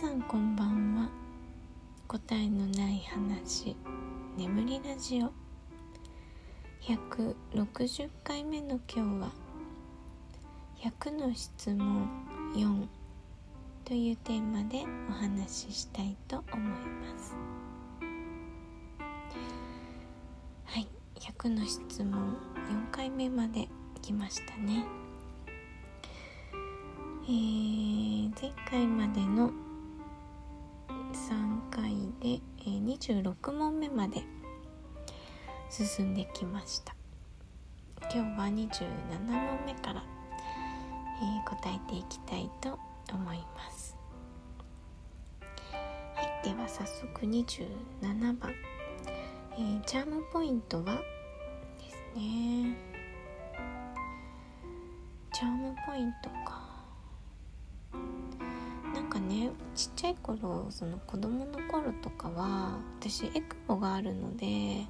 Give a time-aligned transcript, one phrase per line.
[0.00, 1.08] さんこんばんは。
[2.06, 3.74] 答えのない話。
[4.36, 5.32] 眠りラジオ。
[6.82, 9.30] 160回目の今日は
[11.02, 12.08] 100の質問
[12.54, 12.86] 4
[13.84, 17.34] というテーマでお話ししたいと思います。
[20.64, 20.86] はい。
[21.16, 22.36] 100の質問
[22.70, 23.68] 4回目まで
[24.00, 24.84] 来ましたね。
[27.24, 29.50] えー、前回までの
[32.98, 34.22] 26問目まで
[35.70, 36.94] 進んできました。
[38.12, 40.02] 今日は27問目から、
[41.22, 42.78] えー、答えていきたいと
[43.12, 43.96] 思います。
[45.40, 48.52] はいでは早速27番、
[49.52, 52.76] えー、チャームポイントはですね。
[55.32, 56.37] チャームポイント。
[59.28, 64.86] ねちっちゃい頃その子供の頃とかは私エクボがあるので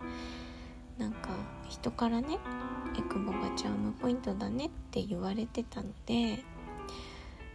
[0.98, 1.30] なんか
[1.68, 2.38] 人からね
[2.96, 6.44] エクボがチャームポイントだねって言われてたので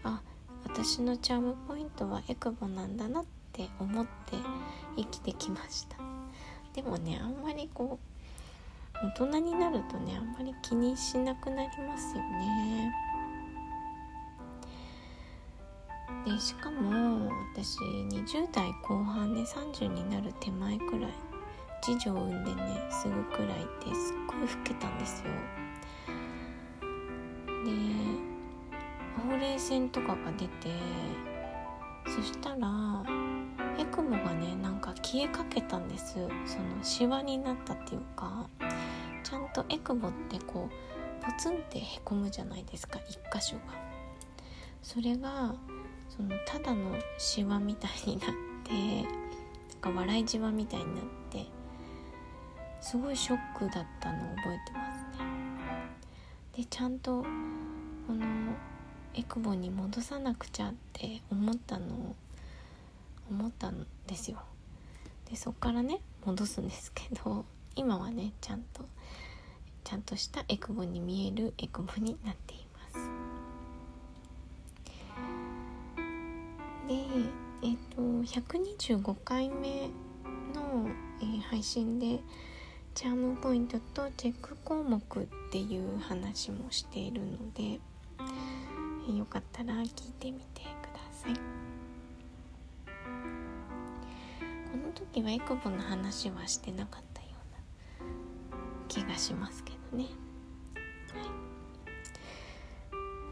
[0.03, 0.21] あ
[0.63, 4.35] 私のチャームポイントはエクボなんだなって思って
[4.97, 5.97] 生きてきました。
[6.73, 8.13] でもねあんまりこう
[9.05, 13.12] 大人になるとねあんまり気にしなくなりますよね。
[16.25, 21.13] でしかも私20代後半で30になる手前くらい
[21.81, 25.31] 次女を産んでねすぐくらいってすっごい老けたんですよ。
[27.66, 27.71] で
[29.29, 30.69] ほうれい線とかが出て
[32.05, 33.03] そしたら
[33.77, 36.13] エクモがねなんか消えかけたんです。
[36.13, 36.29] その
[36.81, 38.47] シワになったっていうか
[39.23, 43.61] ちゃんとエクボってこうポツンってへこむじゃないですか一箇所が。
[44.81, 45.55] それが
[46.16, 48.30] そのただのシワみたいになっ
[48.64, 49.02] て
[49.81, 51.46] なんか笑いじわみたいになって
[52.81, 55.25] すごいショックだったのを覚えてますね。
[56.56, 58.25] でちゃんとこの
[59.16, 62.16] エクボに戻さなくちゃって思ったのを
[63.31, 64.38] 思ったんですよ。
[65.29, 68.85] でそっからね戻すんですけど今はねちゃんと
[69.84, 72.62] ちゃんとしたエクボに見えるエクボになっています。
[77.63, 78.01] えっ、ー、と
[78.41, 79.88] 125回目
[80.53, 80.90] の、
[81.22, 82.19] えー、配信で
[82.94, 91.34] チャームポイントとチェック項目っていう話もしているので、えー、よかったら聞いてみてください。
[91.34, 91.40] こ
[94.78, 97.28] の時はエクボの話はしてなかったよ
[98.52, 98.57] うな
[98.90, 100.07] 気がしますけどね。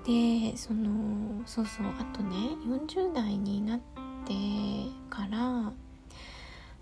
[0.06, 3.91] でそのそうそうあとね40代になって
[4.32, 5.74] てから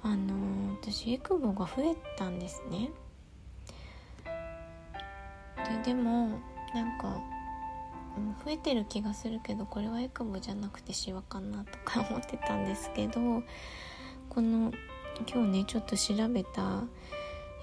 [0.02, 2.92] あの私エクボが増えたんですね。
[5.84, 6.40] ででも
[6.74, 7.22] なんか
[8.44, 13.44] 増えてる気がするけどこれはエクボじゃなくてシワかなとか思ってたんですけど
[14.30, 14.72] この
[15.28, 16.84] 今日ねちょっと調べた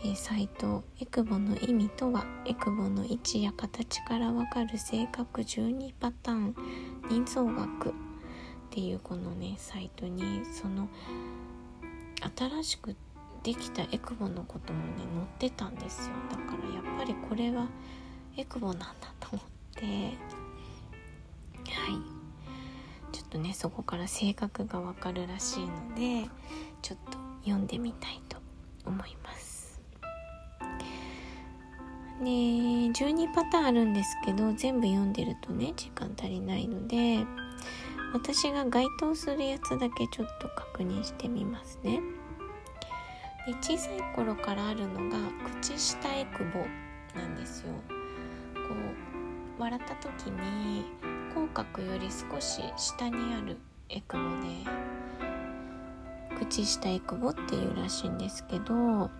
[0.05, 6.55] えー、サイトエクボの意味とはエクボの位置や形からわかる性格12パターン
[7.09, 8.06] 人相学。
[8.77, 10.87] っていうこのねサイトにその
[12.37, 12.95] 新しく
[13.43, 14.97] できたエクボのこともね
[15.41, 16.15] 載ってたんですよ。
[16.31, 17.69] だからやっぱりこれは
[18.37, 18.87] エクボなんだ
[19.19, 19.45] と思っ
[19.77, 19.87] て。
[19.87, 20.15] はい。
[23.13, 26.29] ちょっとねそこから性格がわかるらしいので
[26.83, 28.37] ちょっと読んでみたいと
[28.85, 29.81] 思います。
[32.21, 37.25] で12パターンあるんですけど全部読んでるとね時間足りないので
[38.17, 42.01] 私が該当するやつだけちょっと確認してみますね。
[43.47, 45.19] で小さい頃からあるのが
[45.61, 46.61] 口下エクボ
[47.15, 47.75] なんですよ。
[48.55, 48.75] こ
[49.59, 50.87] う笑った時に
[51.35, 53.59] 口角より少し下にある
[53.91, 59.11] エクボで口下エクボっていうらしいんですけどな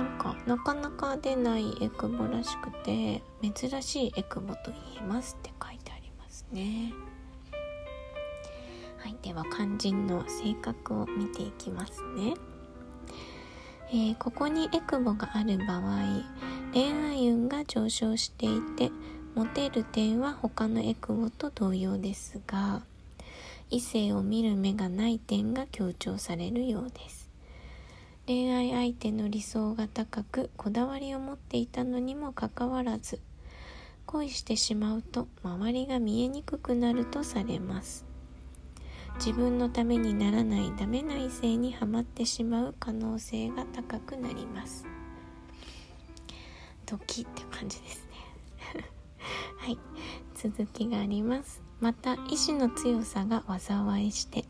[0.00, 6.94] んかなかなか出ないエクボらしくて珍しいエクボと言えますって書いてありますね。
[9.02, 12.34] はいでは肝心の性格を見ていきますね、
[13.90, 16.02] えー、ここにエクボがある場合
[16.72, 18.92] 恋愛運が上昇していて
[19.34, 22.82] モテる点は他のエクボと同様ですが
[23.70, 27.28] 異性を見る目がない点が強調されるようです。
[28.28, 33.18] 恋愛相手の理想が高くこだわりを持っていたのにもかかわらず
[34.06, 38.11] 恋してしまうと周りが見えにくくなるとされます。
[39.16, 44.86] 自分のためにならないダメな異性にはまってしまう可能性が高くなります。
[46.86, 48.06] ドキって感じです
[48.74, 48.84] ね。
[49.58, 49.78] はい。
[50.34, 51.62] 続きがあります。
[51.80, 54.44] また意志の強さが災いして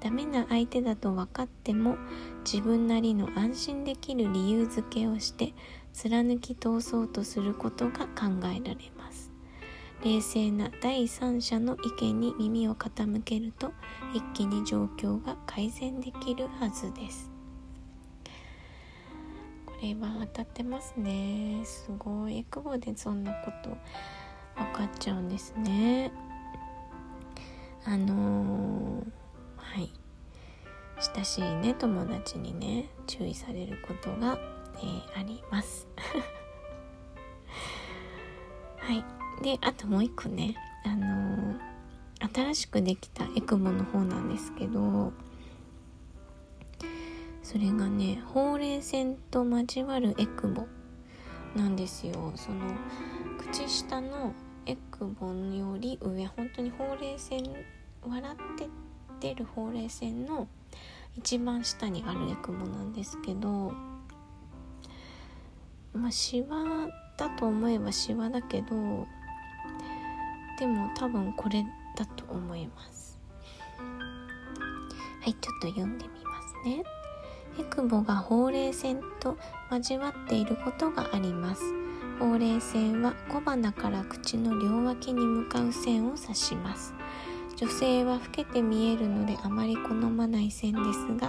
[0.00, 1.96] ダメな相手だと分かっても
[2.44, 5.52] 自分なりの安心できる理由付けをして
[5.92, 8.99] 貫き通そうとすることが考えられます。
[10.02, 13.72] 冷静な第三者の意見に耳を傾けると
[14.14, 17.30] 一気に状況が改善できるはずです。
[19.66, 21.60] これは当たってますね。
[21.64, 22.38] すごい。
[22.38, 23.70] エクボでそんなこと
[24.56, 26.12] 分かっちゃうんですね。
[27.84, 29.20] あのー
[29.56, 29.90] はい。
[31.14, 34.38] 親しいね友達にね注意されることが、
[34.76, 35.86] えー、あります。
[38.78, 39.04] はい。
[39.42, 40.54] であともう一個ね
[40.84, 41.54] あの、
[42.34, 45.12] 新しくできたエクモの方なんですけど
[47.42, 50.66] それがねほうれい線と交わるエクボ
[51.56, 52.32] なんですよ。
[52.36, 52.76] その
[53.38, 54.32] 口下の
[54.66, 57.42] エクボより上本当にほうれい線
[58.06, 58.68] 笑って
[59.20, 60.46] 出るほうれい線の
[61.16, 63.72] 一番下にあるエクボなんですけど
[65.92, 69.06] まあシワだと思えばシワだけど
[70.60, 71.64] でも多分これ
[71.96, 73.18] だと思います。
[75.22, 76.84] はいちょっと読んでみますね。
[77.58, 79.36] エクボがほうれい線と
[79.70, 81.62] 交わっていることがあります。
[82.18, 86.94] ほうれい線は小鼻から口の両脇に向かう線を指します。
[87.56, 91.28] 女性は老けて見えるのであまり好まない線ですが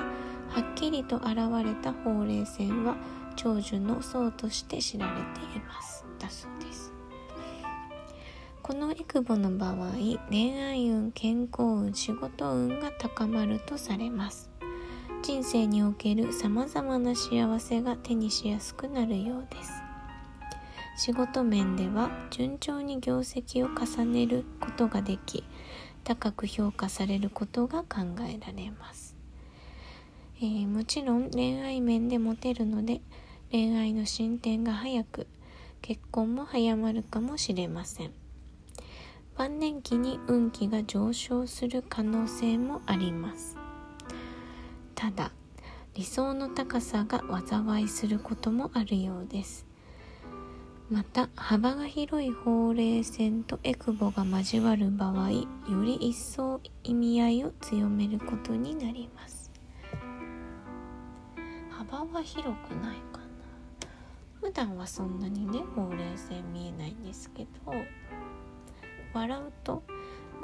[0.49, 1.27] はっきりと現
[1.63, 2.95] れたほうれい線は
[3.35, 6.05] 長寿の層として知られています。
[6.19, 6.90] だそうです。
[8.71, 9.91] このエクボの場合
[10.29, 14.49] 恋愛運健康運仕事運が高まるとされます。
[15.21, 19.73] 人生におけるさまざまな幸せが手にしやすくなるようです。
[20.95, 25.43] 仕事面では順調に業績を重ねることができ
[26.05, 29.17] 高く評価されることが考えられます、
[30.37, 33.01] えー、もちろん恋愛面でモテるので
[33.51, 35.27] 恋愛の進展が早く
[35.81, 38.20] 結婚も早まるかもしれません。
[39.37, 43.57] 晩年期に運気が上昇する可能性もあります。
[44.93, 45.31] ただ
[45.95, 49.65] 理想の高さが災いすることもあるようです。
[50.89, 55.45] また幅が広いほうれい線とエクボが交わる場合よ
[55.83, 59.49] り一層意味合いを強めることになります。
[61.69, 63.25] 幅は広くないかな。
[64.41, 67.73] 普段はそんなにねほうれい線見えないんですけど
[69.13, 69.83] 笑うと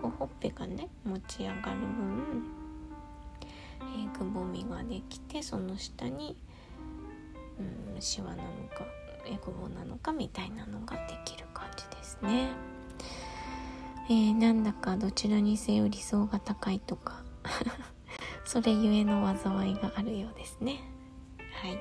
[0.02, 2.44] こうほっぺがね持ち上がる分、
[3.82, 6.38] えー、くぼみができてその下に
[7.60, 8.86] うんシワなのか
[9.26, 12.50] エクボなのかみたいなのができる感じですね。
[14.10, 17.24] えー、なんだかどちらにせよ理想が高いとか
[18.46, 20.80] それゆえの災いがあるようですね。
[21.62, 21.78] はい。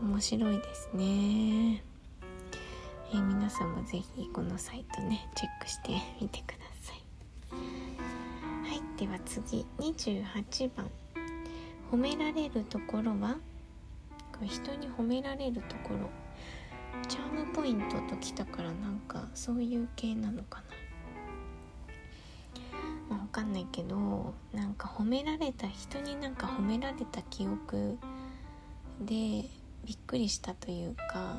[0.00, 1.84] 面白いですね。
[3.16, 6.96] え、皆さんもぜひこのサイトね、チェックしてみてください。
[7.52, 10.90] はい、では次、28番。
[11.92, 13.36] 褒められるところは？
[14.44, 16.10] 人に褒められるところ
[17.08, 20.60] チャームポイントときたからなんかそういう系なのか
[23.08, 23.14] な？
[23.16, 27.96] まあ、分かんないけどなんか褒められた人になんか褒められた記憶
[29.00, 29.14] で
[29.84, 31.36] びっくりしたというか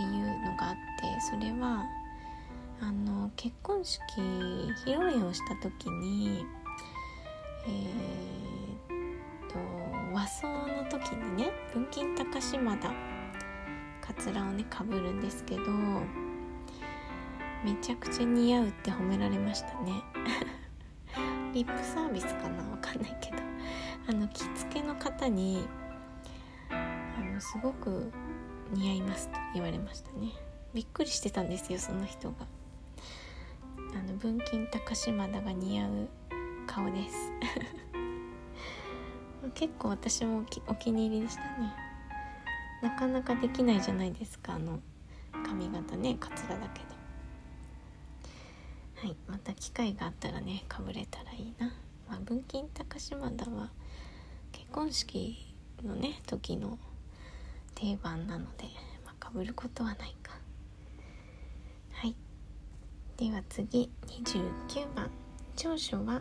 [0.00, 1.84] っていうのがあってそれは
[2.80, 6.46] あの結婚式披露宴をした時に
[7.66, 8.10] えー
[10.12, 12.94] 和装の時にね文金高島田か
[14.18, 15.62] つらをねかぶるんですけど
[17.64, 20.02] めちゃくちゃ似合うって褒められましたね。
[21.52, 22.64] リップサービスかな？
[22.70, 23.36] わかんないけど。
[24.08, 25.68] あの着付けの方に
[26.70, 28.10] あのすごく
[28.72, 30.32] 似合いますと言われましたね。
[30.72, 32.46] びっくりしてたんですよその人が。
[33.94, 36.08] あの文金高島田が似合う
[36.66, 37.32] 顔です。
[39.54, 41.74] 結構私もお気に入りでしたね。
[42.82, 44.80] なかなかできないじゃないですかあの
[45.44, 46.90] 髪型ねカツラだけど。
[49.00, 51.72] はいまた機会があったらねかぶれたらいいな、
[52.06, 53.70] まあ、文金高島田は
[54.52, 56.78] 結婚式のね時の
[57.80, 58.64] 定番なので、
[59.06, 60.32] まあ、かぶることはないか。
[61.92, 62.14] はい。
[63.16, 63.90] では次。
[64.06, 65.10] 29番。
[65.56, 66.20] 長所は？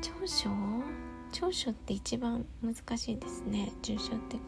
[0.00, 0.48] 長所？
[1.32, 3.72] 長所って一番難しいですね。
[3.82, 4.38] 抽象的。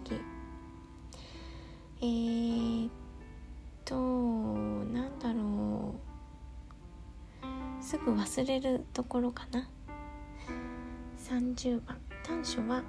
[2.00, 2.90] えー、っ
[3.84, 5.96] となんだろ
[7.42, 7.82] う。
[7.82, 9.68] すぐ忘れるところかな。
[11.18, 11.98] 30番。
[12.22, 12.84] 短所は？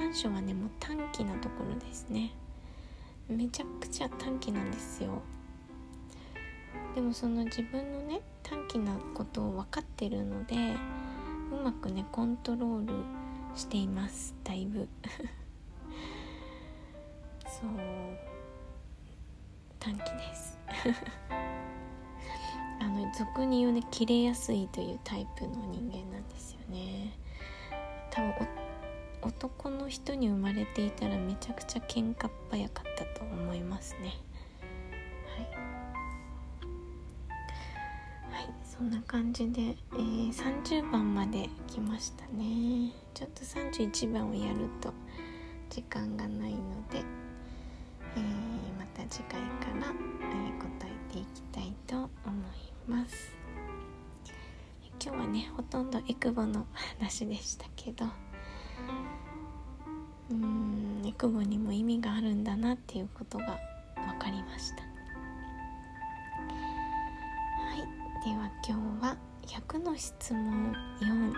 [0.00, 2.30] 短所はねもう短期なところですね。
[3.28, 5.20] めちゃくちゃ短期なんですよ。
[6.94, 10.56] でもその自分のね短期なことを分かってるので
[11.52, 12.94] うまくねコントロール
[13.54, 14.34] しています。
[14.42, 14.88] だいぶ。
[17.44, 17.68] そう。
[19.78, 20.58] 短期です。
[22.80, 27.12] あの俗に言うね切れやすいというタイプの人間なんですよね。
[28.10, 28.59] 多分
[29.22, 34.14] 男の人に生まれていたらめちゃくちゃ喧嘩っ早かったと思いますね。
[38.30, 42.92] はい、はい、そんな感じで、えー、30番まで来ましたね。
[43.12, 44.92] ちょっと31番をやると
[45.68, 46.58] 時間がないの
[46.90, 46.98] で、
[48.16, 49.46] えー、また次回か
[49.78, 52.10] ら、えー、答えていきたいと思
[52.88, 53.36] います。
[55.02, 56.66] 今日はねほとんどエクボの
[56.98, 58.06] 話でしたけど。
[60.30, 63.58] うんエクボにも意味があるんだなっていうことが
[63.94, 64.82] 分かりました。
[67.62, 67.78] はい
[68.24, 71.32] では今日は100の質問4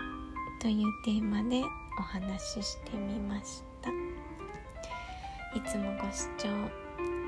[0.61, 1.63] というテーマで
[1.99, 3.89] お話ししてみました。
[5.55, 6.49] いつもご視聴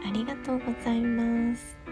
[0.07, 1.84] ありがとうございます。